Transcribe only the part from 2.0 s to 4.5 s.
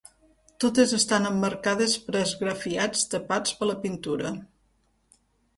per esgrafiats tapats per la pintura.